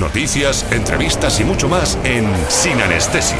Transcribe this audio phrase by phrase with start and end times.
[0.00, 3.38] Noticias, entrevistas y mucho más en Sin Anestesia.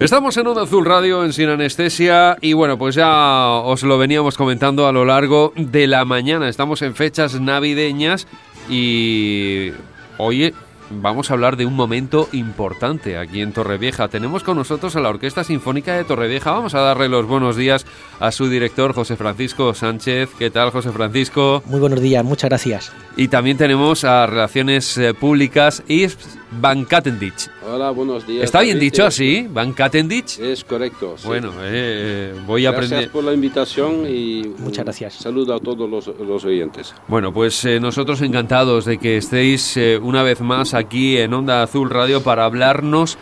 [0.00, 4.36] Estamos en Onda Azul Radio en Sin Anestesia y bueno, pues ya os lo veníamos
[4.36, 6.48] comentando a lo largo de la mañana.
[6.48, 8.26] Estamos en fechas navideñas
[8.68, 9.70] y
[10.18, 10.52] hoy
[10.90, 14.08] vamos a hablar de un momento importante aquí en Torrevieja.
[14.08, 16.52] Tenemos con nosotros a la Orquesta Sinfónica de Torrevieja.
[16.52, 17.86] Vamos a darle los buenos días
[18.18, 20.30] a su director, José Francisco Sánchez.
[20.38, 21.62] ¿Qué tal, José Francisco?
[21.66, 22.92] Muy buenos días, muchas gracias.
[23.16, 26.06] Y también tenemos a Relaciones eh, Públicas y
[26.52, 27.48] Van Katendich.
[27.64, 28.44] Hola, buenos días.
[28.44, 29.46] ¿Está bien dicho así?
[29.48, 30.38] ¿Van Katendich?
[30.40, 31.14] Es correcto.
[31.16, 31.26] sí.
[31.26, 33.12] Bueno, eh, voy a gracias aprender.
[33.12, 35.14] por la invitación y Muchas un gracias.
[35.14, 36.92] Saludo a todos los, los oyentes.
[37.06, 41.62] Bueno, pues eh, nosotros encantados de que estéis eh, una vez más aquí en Onda
[41.62, 43.16] Azul Radio para hablarnos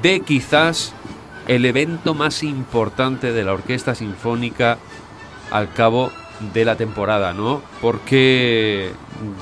[0.00, 0.92] de quizás
[1.48, 4.78] el evento más importante de la Orquesta Sinfónica
[5.50, 6.12] al cabo
[6.52, 7.62] de la temporada, ¿no?
[7.80, 8.92] Porque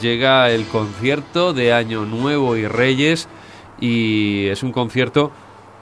[0.00, 3.28] llega el concierto de Año Nuevo y Reyes
[3.80, 5.30] y es un concierto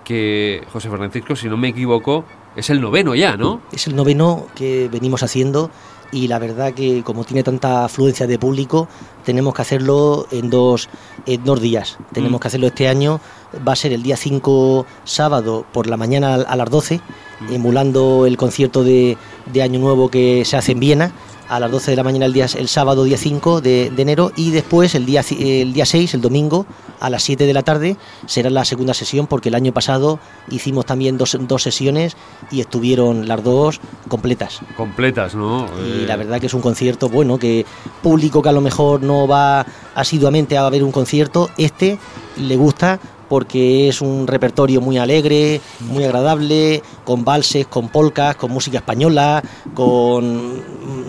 [0.04, 2.24] que, José Francisco, si no me equivoco,
[2.56, 3.62] es el noveno ya, ¿no?
[3.72, 5.70] Es el noveno que venimos haciendo
[6.14, 8.86] y la verdad que como tiene tanta afluencia de público,
[9.24, 10.88] tenemos que hacerlo en dos,
[11.26, 11.98] en dos días.
[12.12, 12.42] Tenemos Mm.
[12.42, 13.20] que hacerlo este año,
[13.66, 17.00] va a ser el día 5 sábado por la mañana a las 12,
[17.40, 17.52] Mm.
[17.52, 19.18] emulando el concierto de,
[19.52, 21.12] de Año Nuevo que se hace en Viena.
[21.48, 24.32] A las 12 de la mañana el, día, el sábado día 5 de, de enero
[24.36, 26.66] y después el día, el día 6, el domingo,
[27.00, 30.18] a las 7 de la tarde será la segunda sesión porque el año pasado
[30.50, 32.16] hicimos también dos, dos sesiones
[32.50, 34.60] y estuvieron las dos completas.
[34.76, 35.66] Completas, ¿no?
[35.86, 37.66] Y Eh, la verdad que es un concierto bueno, que
[38.02, 41.98] público que a lo mejor no va asiduamente a ver un concierto, este
[42.38, 48.50] le gusta porque es un repertorio muy alegre, muy agradable, con valses, con polcas, con
[48.50, 49.42] música española,
[49.74, 50.62] con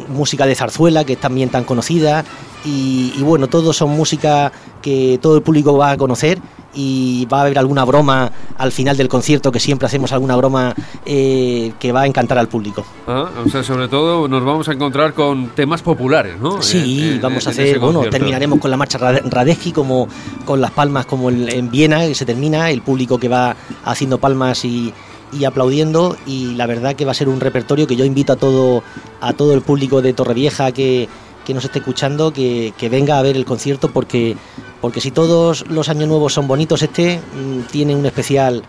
[0.09, 2.23] música de zarzuela, que es también tan conocida,
[2.63, 6.39] y, y bueno, todos son música que todo el público va a conocer
[6.77, 10.75] y va a haber alguna broma al final del concierto, que siempre hacemos alguna broma
[11.05, 12.85] eh, que va a encantar al público.
[13.07, 16.61] Ah, o sea, sobre todo nos vamos a encontrar con temas populares, ¿no?
[16.61, 18.17] Sí, En- en- vamos a en hacer, bueno, concierto.
[18.17, 20.07] terminaremos con la marcha Rade- Radetzky como
[20.43, 23.55] con las palmas como el- en Viena, que se termina, el público que va
[23.85, 24.93] haciendo palmas y,
[25.31, 28.35] y aplaudiendo y la verdad que va a ser un repertorio que yo invito a
[28.35, 28.83] todo
[29.21, 31.07] a todo el público de Torrevieja que,
[31.45, 34.35] que nos esté escuchando que, que venga a ver el concierto porque
[34.81, 38.63] porque si todos los años nuevos son bonitos este mm, tiene un especial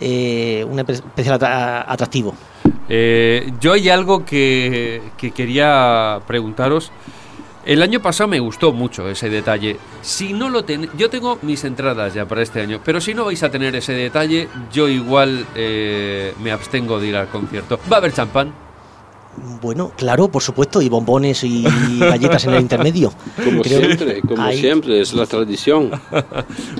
[0.00, 2.34] eh, un espe- especial atra- atractivo.
[2.88, 6.90] Eh, yo hay algo que, que quería preguntaros.
[7.64, 9.76] El año pasado me gustó mucho ese detalle.
[10.00, 13.24] Si no lo ten, yo tengo mis entradas ya para este año, pero si no
[13.24, 17.78] vais a tener ese detalle, yo igual eh, me abstengo de ir al concierto.
[17.90, 18.52] Va a haber champán.
[19.62, 21.62] Bueno, claro, por supuesto, y bombones y
[21.98, 23.12] galletas en el intermedio.
[23.42, 25.90] Como Creo- siempre, como Ahí- siempre, es la tradición.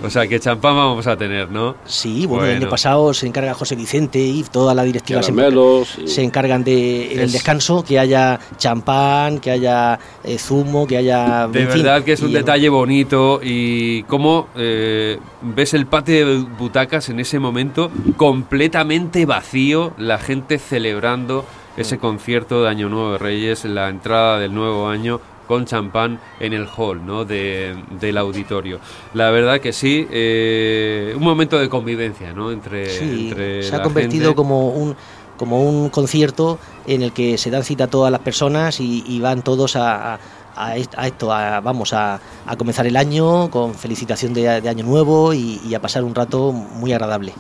[0.04, 1.76] O sea, que champán vamos a tener, ¿no?
[1.86, 6.08] Sí, bueno, el año pasado se encarga José Vicente y toda la directiva se, y-
[6.08, 10.96] se encargan de en el Es- descanso que haya champán, que haya eh, zumo, que
[10.98, 11.46] haya.
[11.48, 15.86] De en fin, verdad que es un y- detalle bonito y cómo eh, ves el
[15.86, 21.44] patio de butacas en ese momento completamente vacío, la gente celebrando
[21.77, 26.53] ese concierto de Año Nuevo de Reyes, la entrada del nuevo año con champán en
[26.53, 27.25] el hall ¿no?
[27.25, 28.78] de, del auditorio.
[29.15, 32.50] La verdad que sí, eh, un momento de convivencia ¿no?
[32.53, 34.37] entre, Sí, entre se ha convertido gente.
[34.37, 34.97] como un
[35.37, 39.19] como un concierto en el que se dan cita a todas las personas y, y
[39.21, 40.19] van todos a, a-
[40.56, 44.84] a est- a esto, a- vamos a, a comenzar el año con felicitación de, año
[44.84, 47.32] nuevo y, a pasar un rato muy agradable.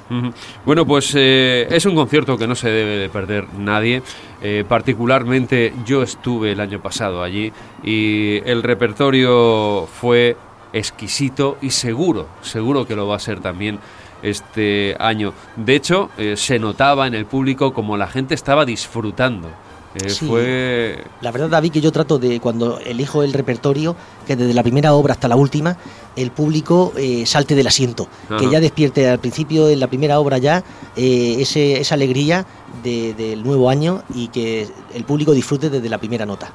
[0.64, 4.02] Bueno, pues eh, es un concierto que no se debe de perder nadie.
[4.40, 7.52] Eh, particularmente yo estuve el año pasado allí
[7.84, 10.36] y el repertorio fue
[10.72, 13.78] exquisito y seguro, seguro que lo va a ser también
[14.22, 15.34] este año.
[15.56, 19.48] De hecho, eh, se notaba en el público como la gente estaba disfrutando
[19.94, 20.26] Eh, Sí.
[20.26, 21.04] Fue...
[21.20, 23.94] La verdad, David, que yo trato de, cuando elijo el repertorio,
[24.26, 25.76] que desde la primera obra hasta la última,
[26.16, 28.08] el público eh, salte del asiento,
[28.38, 30.64] que ya despierte al principio, en la primera obra ya,
[30.96, 32.46] eh, ese, esa alegría
[32.82, 36.50] de- del nuevo año y que el público disfrute desde la primera nota.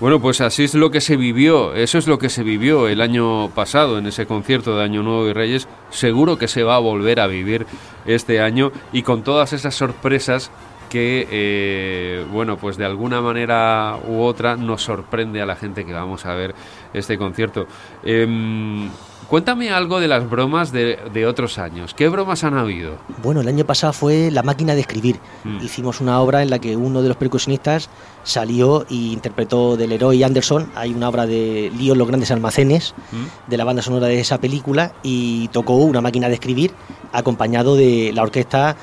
[0.00, 3.00] Bueno, pues así es lo que se vivió, eso es lo que se vivió el
[3.00, 5.68] año pasado en ese concierto de Año Nuevo y Reyes.
[5.90, 7.66] Seguro que se va a volver a vivir
[8.06, 10.50] este año y con todas esas sorpresas
[10.94, 15.92] que, eh, bueno, pues de alguna manera u otra nos sorprende a la gente que
[15.92, 16.54] vamos a ver
[16.92, 17.66] este concierto.
[18.04, 18.88] Em,
[19.28, 21.94] cuéntame algo de las bromas de, de otros años.
[21.94, 22.92] ¿Qué bromas han habido?
[23.24, 25.18] Bueno, el año pasado fue La máquina de escribir.
[25.42, 25.64] Mm.
[25.64, 27.90] Hicimos una obra en la que uno de los percusionistas
[28.22, 30.70] salió y interpretó del héroe Anderson.
[30.76, 33.50] Hay una obra de Lío los grandes almacenes, ¿Mm?
[33.50, 36.70] de la banda sonora de esa película, y tocó una máquina de escribir
[37.12, 38.76] acompañado de la orquesta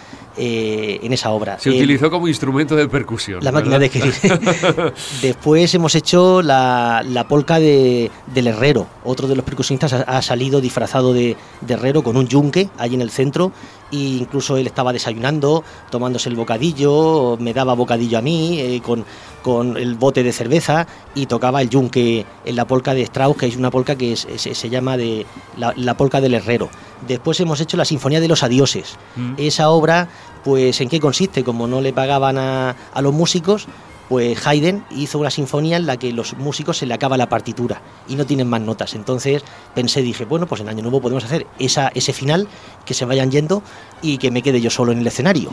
[0.44, 1.60] eh, en esa obra.
[1.60, 3.44] Se utilizó como instrumento de percusión.
[3.44, 4.16] la máquina de escribir.
[5.22, 8.88] Después hemos hecho la, la polca de, del herrero.
[9.04, 12.96] Otro de los percusionistas ha, ha salido disfrazado de, de herrero con un yunque allí
[12.96, 13.52] en el centro.
[13.92, 19.06] E incluso él estaba desayunando, tomándose el bocadillo, me daba bocadillo a mí, eh, con,
[19.42, 23.48] con el bote de cerveza y tocaba el yunque en la polca de Strauss, que
[23.48, 25.26] es una polca que es- es- se llama de
[25.58, 26.70] la, la polca del herrero.
[27.08, 28.98] Después hemos hecho la Sinfonía de los Adioses.
[29.16, 29.34] Mm.
[29.38, 30.08] Esa obra,
[30.44, 31.44] pues, ¿en qué consiste?
[31.44, 33.68] Como no le pagaban a, a los músicos,
[34.12, 37.82] pues Haydn hizo una sinfonía en la que los músicos se le acaba la partitura
[38.10, 38.94] y no tienen más notas.
[38.94, 39.42] Entonces
[39.74, 42.50] pensé, dije, bueno, pues en Año Nuevo podemos hacer esa, ese final,
[42.84, 43.64] que se vayan yendo
[44.02, 45.52] y que me quede yo solo en el escenario.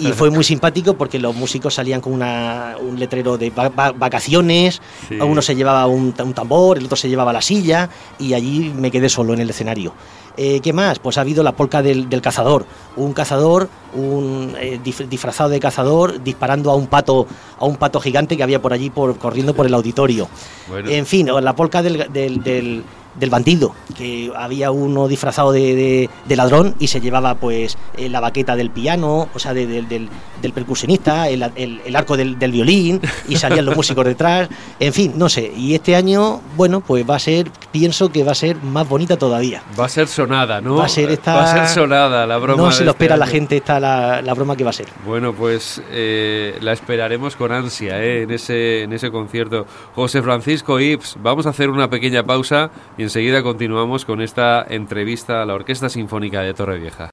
[0.00, 3.92] Y fue muy simpático porque los músicos salían con una- un letrero de va- va-
[3.92, 5.14] vacaciones, Sí.
[5.20, 7.88] uno se llevaba un, un tambor, el otro se llevaba la silla
[8.18, 9.92] y allí me quedé solo en el escenario.
[10.36, 10.98] Eh, ¿Qué más?
[10.98, 12.64] Pues ha habido la polca del, del cazador.
[12.96, 17.26] Un cazador, un eh, disfrazado de cazador, disparando a un pato,
[17.58, 20.28] a un pato gigante que había por allí por, corriendo por el auditorio.
[20.68, 20.88] Bueno.
[20.90, 22.82] En fin, la polca del, del, del-
[23.14, 28.08] del bandido, que había uno disfrazado de, de- de ladrón y se llevaba pues eh,
[28.08, 30.08] la baqueta del piano, o sea, de- del- del,
[30.40, 34.48] del percusionista, el, el- el arco del, del violín y salían los músicos detrás.
[34.80, 35.52] En fin, no sé.
[35.56, 39.16] Y este año, bueno, pues va a ser, pienso que va a ser más bonita
[39.16, 39.62] todavía.
[39.78, 40.76] Va a ser sonada, ¿no?
[40.76, 42.62] Va a ser esta- Va a ser sonada la broma.
[42.62, 44.86] No se lo este espera la gente esta la, la broma que va a ser.
[45.06, 48.22] Bueno, pues eh, la esperaremos con ansia ¿eh?
[48.22, 49.66] en, ese, en ese concierto.
[49.94, 55.42] José Francisco Ips, vamos a hacer una pequeña pausa y enseguida continuamos con esta entrevista
[55.42, 57.10] a la Orquesta Sinfónica de Torrevieja.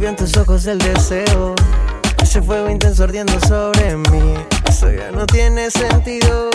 [0.00, 1.54] Veo en tus ojos el deseo.
[2.22, 4.34] Ese fuego intenso ardiendo sobre mí.
[4.66, 6.50] Eso ya no tiene sentido.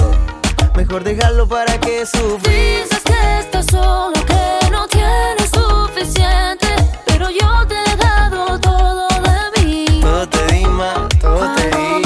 [0.75, 2.83] Mejor dejarlo para que sufrir.
[2.83, 6.67] Dices que estás solo, que no tienes suficiente.
[7.05, 9.07] Pero yo te he dado todo
[9.55, 9.99] de mí.
[10.01, 12.04] Todo te di, ma, todo te di.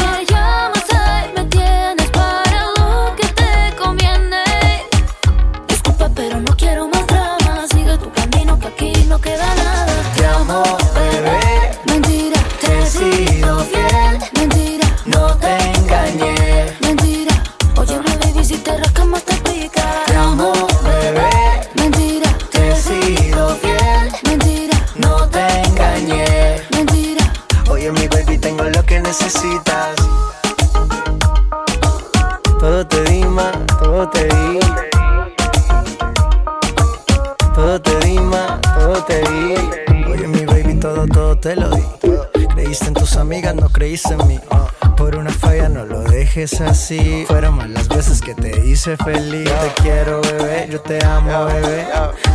[48.36, 49.50] Que te hice feliz.
[49.50, 51.88] Te quiero, bebé, yo te amo, bebé.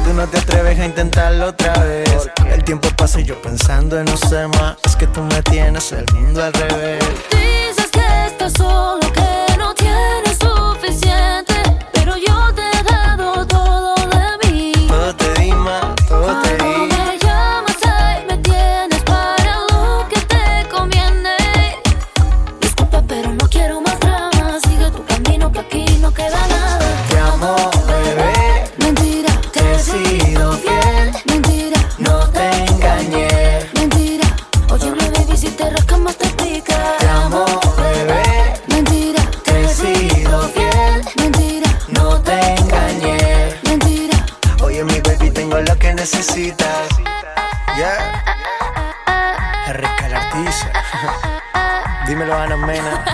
[0.05, 2.31] Tú no te atreves a intentarlo otra vez.
[2.51, 4.77] El tiempo pasa y yo pensando en no sé más.
[4.85, 7.05] Es que tú me tienes el mundo al revés.
[7.31, 9.04] Dices que estás solo,
[52.65, 53.14] 我妹呢？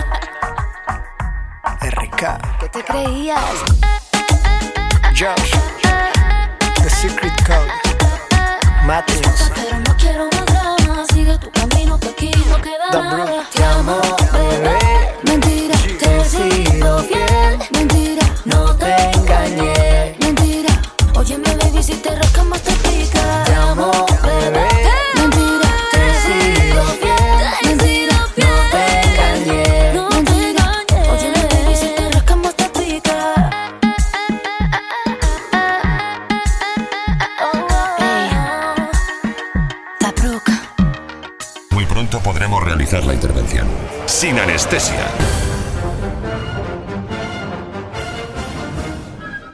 [44.05, 45.50] Sin anestesia.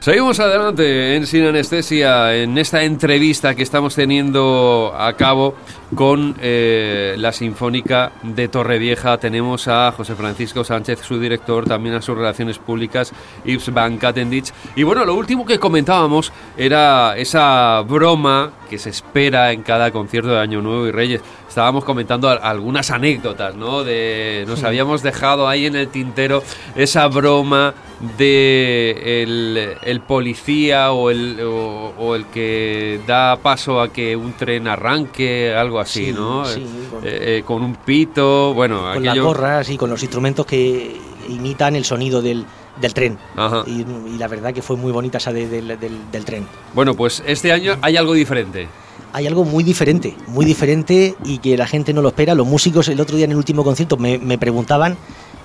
[0.08, 5.54] Seguimos adelante en Sin Anestesia, en esta entrevista que estamos teniendo a cabo
[5.94, 9.18] con eh, la Sinfónica de Torrevieja.
[9.18, 13.12] Tenemos a José Francisco Sánchez, su director, también a sus relaciones públicas,
[13.44, 14.50] Yves Van Katendich.
[14.76, 20.30] Y bueno, lo último que comentábamos era esa broma que se espera en cada concierto
[20.30, 21.20] de Año Nuevo y Reyes.
[21.46, 23.84] Estábamos comentando al- algunas anécdotas, ¿no?
[23.84, 26.42] De, nos habíamos dejado ahí en el tintero
[26.76, 27.74] esa broma
[28.16, 34.32] de el, el policía o el, o, o el que da paso a que un
[34.34, 36.44] tren arranque, algo así, Sí, ¿no?
[36.44, 40.46] sí, Eh, con- eh, con un pito, bueno, Con las gorras y con los instrumentos
[40.46, 40.96] que
[41.28, 42.44] imitan el sonido del,
[42.80, 43.18] del tren.
[43.36, 43.64] Ajá.
[43.66, 43.80] Y,
[44.14, 46.46] y la verdad que fue muy bonita esa de- del, del- del tren.
[46.74, 48.68] Bueno, pues este año hay algo diferente.
[49.12, 52.34] Hay algo muy diferente, muy diferente y que la gente no lo espera.
[52.34, 54.96] Los músicos el otro día en el último concierto me, me preguntaban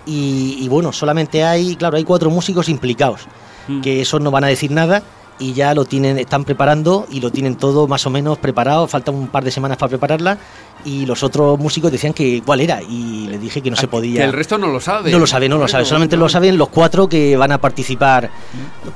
[0.06, 3.22] y, y bueno, solamente hay, claro, hay cuatro músicos implicados,
[3.68, 3.80] Mm.
[3.82, 5.04] que esos no van a decir nada
[5.40, 8.88] y ya lo tienen, están preparando y lo tienen todo más o menos preparado.
[8.88, 10.38] Falta un par de semanas para prepararla
[10.84, 14.20] y los otros músicos decían que cuál era y les dije que no se podía.
[14.20, 15.12] Que el resto no lo sabe.
[15.12, 15.86] No lo sabe, no lo sabe.
[15.86, 16.24] Solamente no.
[16.24, 18.30] lo saben los cuatro que van a participar,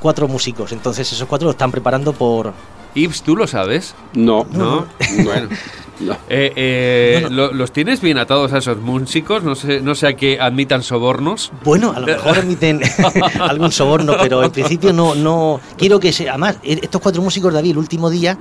[0.00, 0.72] cuatro músicos.
[0.72, 2.52] Entonces esos cuatro lo están preparando por...
[2.94, 3.94] Ibs, ¿tú lo sabes?
[4.12, 4.86] No, ¿No?
[5.24, 5.48] Bueno.
[6.00, 6.12] no.
[6.28, 7.36] Eh, eh, No, no.
[7.36, 9.42] lo- ¿Los tienes bien atados a esos músicos?
[9.42, 11.52] No sé, no sé a que admitan sobornos.
[11.64, 12.80] Bueno, a lo mejor emiten
[13.40, 16.32] algún soborno, pero en principio no, no quiero que sea.
[16.32, 18.38] Además, e- estos cuatro músicos, David, el último día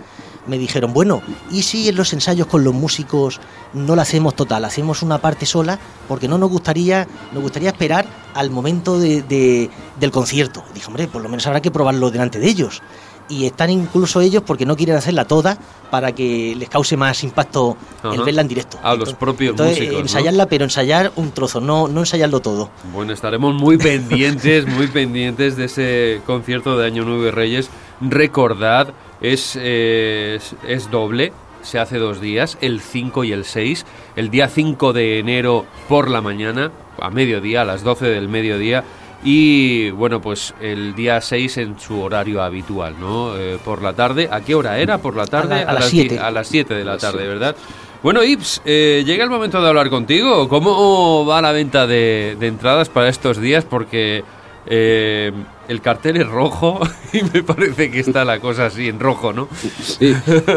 [0.47, 1.21] me dijeron, bueno,
[1.51, 3.41] ¿y si en los ensayos con los músicos
[3.73, 5.77] no lo hacemos total, hacemos una parte sola?
[6.07, 10.63] Porque no nos gustaría, nos gustaría esperar al momento de, de- del concierto.
[10.73, 12.81] Dije, hombre, por lo menos habrá que probarlo delante de ellos.
[13.29, 15.57] Y están incluso ellos porque no quieren hacerla toda
[15.89, 18.77] para que les cause más impacto el verla en directo.
[18.81, 20.01] A los propios entonces, músicos, ¿no?
[20.01, 22.69] Ensayarla, pero ensayar un trozo, no, no ensayarlo todo.
[22.93, 27.69] Bueno, estaremos muy pendientes, muy pendientes de ese concierto de Año Nuevo y Reyes.
[28.01, 31.33] Recordad, es, eh, es, es doble,
[31.67, 33.85] se hace dos días, el 5 y el 6.
[34.15, 38.83] El día 5 de enero por la mañana, a mediodía, a las 12 del mediodía.
[39.23, 43.35] Y bueno, pues el día 6 en su horario habitual, ¿no?
[43.37, 44.29] Eh, por la tarde.
[44.31, 44.99] ¿A qué hora era?
[44.99, 45.55] ¿Por la tarde?
[45.63, 46.19] a las die- siete.
[46.19, 47.55] A las 7 de la tarde, ¿verdad?
[48.03, 50.47] Bueno, Ips, eh, llega el momento de hablar contigo.
[50.47, 53.65] ¿Cómo va la venta de, de entradas para estos días?
[53.65, 54.23] Porque
[54.67, 55.31] eh,
[55.67, 56.79] el cartel es rojo
[57.13, 59.49] y me parece que está la cosa así en rojo, ¿no?
[59.81, 60.13] Sí,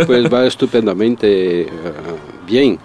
[0.07, 1.69] pues va estupendamente eh,
[2.47, 2.79] bien,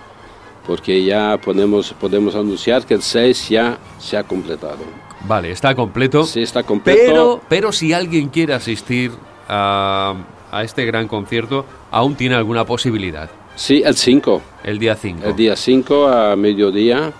[0.65, 4.79] porque ya podemos, podemos anunciar que el 6 ya se ha completado.
[5.27, 6.23] Vale, está completo.
[6.23, 7.01] Sí, está completo.
[7.05, 9.11] Pero, pero si alguien quiere asistir
[9.47, 10.15] a,
[10.51, 13.29] a este gran concierto, aún tiene alguna posibilidad.
[13.55, 14.41] Sí, el 5.
[14.63, 15.27] El día 5.
[15.27, 17.13] El día 5 a mediodía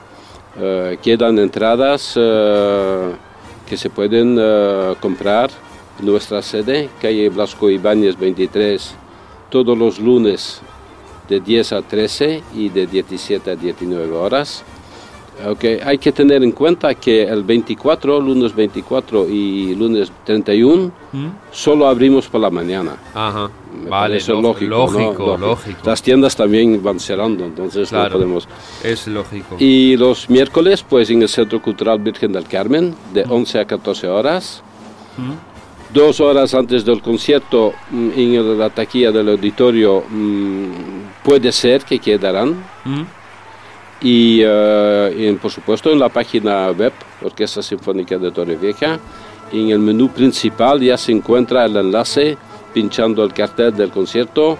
[0.60, 3.12] eh, quedan entradas eh,
[3.68, 5.50] que se pueden eh, comprar
[6.00, 8.96] en nuestra sede, calle Blasco Ibáñez 23,
[9.50, 10.62] todos los lunes
[11.30, 14.64] de 10 a 13 y de 17 a 19 horas.
[15.46, 21.28] Ok, Hay que tener en cuenta que el 24, lunes 24 y lunes 31, ¿Mm?
[21.52, 22.96] solo abrimos por la mañana.
[23.14, 23.50] Ajá.
[23.84, 24.78] Me Vale, lógico, ¿no?
[24.78, 25.80] lógico, lógico.
[25.84, 28.48] Las tiendas también van cerrando, entonces no podemos.
[28.82, 29.58] es lógico.
[29.60, 34.08] Y los miércoles, pues en el Centro Cultural Virgen del Carmen, de 11 a 14
[34.08, 34.64] horas.
[35.94, 40.66] Dos horas antes del concierto, mm, en la taquilla del auditorio, mm,
[41.24, 42.56] puede ser que quedarán.
[44.08, 46.94] Y, en, por supuesto en la página web
[47.24, 49.00] Orquesta Sinfónica de Torrevieja,
[49.52, 52.38] en el menú principal ya se encuentra el enlace
[52.72, 54.58] pinchando el cartel del concierto.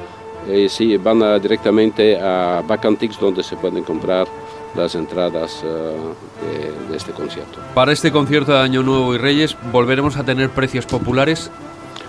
[0.50, 4.28] Eh, sí, van a- directamente a Bacantix donde se pueden comprar
[4.76, 5.68] las entradas eh,
[6.88, 7.60] de, de este concierto.
[7.76, 11.52] Para este concierto de Año Nuevo y Reyes, ¿volveremos a tener precios populares?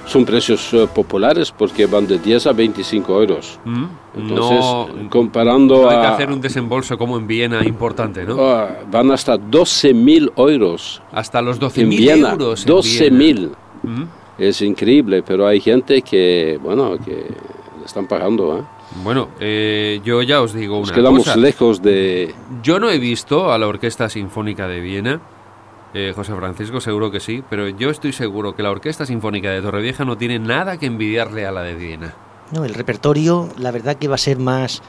[0.07, 3.59] Son precios eh, populares porque van de 10 a 25 euros.
[3.65, 3.85] Mm,
[4.17, 8.37] Entonces, no, comparando no hay que hacer un desembolso como en Viena importante, ¿no?
[8.41, 12.31] ah, van hasta 12.000 euros Hasta los en 12.000 Viena.
[12.33, 12.65] euros.
[12.67, 13.41] en Viena.
[13.49, 13.51] 12.000.
[13.83, 14.03] Mm.
[14.39, 17.13] Es increíble, pero hay gente que, bueno, que
[17.79, 18.59] le están pagando.
[18.59, 18.63] ¿eh?
[19.03, 21.37] Bueno, eh, yo ya os digo Nos una quedamos cosa.
[21.37, 22.35] lejos de...
[22.63, 25.21] Yo no he visto a la Orquesta Sinfónica de Viena.
[25.99, 29.63] Eh, José Francisco seguro que sí, pero yo estoy seguro que la Orquesta Sinfónica de
[29.63, 32.15] Torrevieja no tiene nada que envidiarle a la de Viena.
[32.53, 34.83] No, el repertorio, la verdad que va a ser más,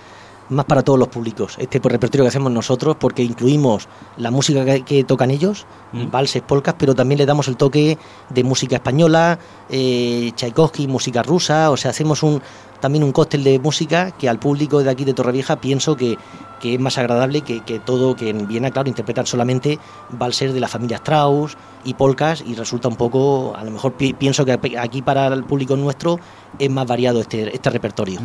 [0.50, 1.56] más para todos los públicos.
[1.60, 3.88] Este pues, repertorio que hacemos nosotros, porque incluimos
[4.18, 6.12] la música que, que tocan ellos, Mm.
[6.12, 7.98] valses, polcas, pero también le damos el toque
[8.30, 12.42] de música española, eh, Tchaikovsky, música rusa, o sea, hacemos un
[12.80, 16.18] también un cóctel de música que al público de aquí de Torrevieja pienso que,
[16.60, 19.80] que es más agradable que, que todo, que en Viena, claro, interpretan solamente
[20.10, 24.14] valses de la familia Strauss y polcas y resulta un poco, a lo mejor pi-
[24.14, 26.20] pienso que aquí para el público nuestro
[26.60, 28.20] es más variado este, este repertorio.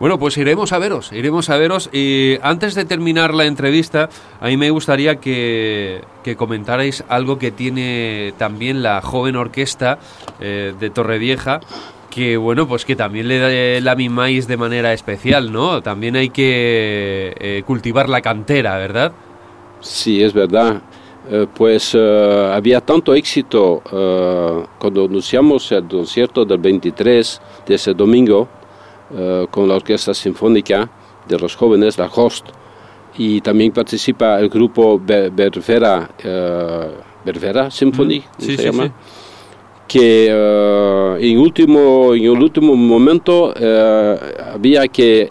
[0.00, 1.90] Bueno, pues iremos a veros, iremos a veros.
[1.92, 4.08] Y antes de terminar la entrevista,
[4.40, 9.98] a mí me gustaría que, que comentarais algo que tiene también la joven orquesta
[10.40, 11.60] eh, de Torrevieja,
[12.14, 15.82] que bueno, pues que también le la mimáis de manera especial, ¿no?
[15.82, 19.12] También hay que eh, cultivar la cantera, ¿verdad?
[19.80, 20.82] Sí, es verdad.
[21.30, 27.94] Eh, pues eh, había tanto éxito eh, cuando anunciamos el concierto del 23 de ese
[27.94, 28.48] domingo
[29.10, 30.90] eh, con la Orquesta Sinfónica
[31.26, 32.48] de los Jóvenes, la Host,
[33.16, 36.90] y también participa el grupo Be- Bervera, eh,
[37.24, 38.92] Bervera Symphony, Mm, sí, se sí, llama, sí.
[39.86, 44.16] Que eh, en, último, en el último momento eh,
[44.54, 45.30] había que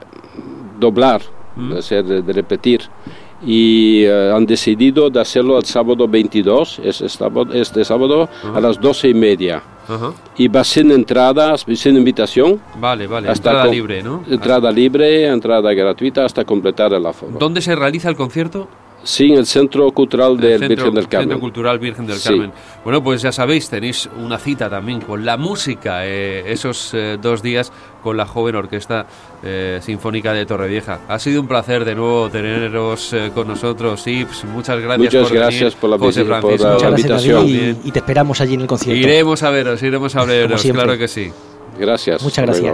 [0.80, 1.22] doblar,
[1.56, 1.82] Mm.
[1.82, 2.82] sea, de, repetir.
[3.46, 8.80] Y eh, han decidido de hacerlo el sábado 22, este sábado, este sábado a las
[8.80, 9.62] 12 y media.
[10.38, 13.28] Y va sin entradas, sin invitación, Vale, vale.
[13.28, 14.24] Hasta entrada libre, ¿no?
[14.30, 17.34] entrada libre, entrada gratuita hasta completar el aforo.
[17.38, 18.70] ¿Dónde se realiza el concierto?
[19.06, 21.28] Sí, en el Centro Cultural El del Centro- Virgen del Carmen.
[21.30, 22.30] Centro Cultural Virgen del Sí.
[22.30, 22.52] Carmen.
[22.84, 27.42] Bueno, pues ya sabéis, tenéis una cita también con la música eh, esos eh, dos
[27.44, 29.06] días con la joven Orquesta
[29.44, 31.00] eh, Sinfónica de Torrevieja.
[31.08, 34.46] Ha sido un placer de nuevo teneros eh, con nosotros, Ips.
[34.46, 37.48] Muchas gracias Muchas por gracias venir, por la José visita, por la Muchas gracias invitación.
[37.84, 39.02] Y, y te esperamos allí en el concierto.
[39.02, 41.30] Iremos a veros, iremos a veros, claro que sí.
[41.78, 42.22] Gracias.
[42.24, 42.74] Muchas luego.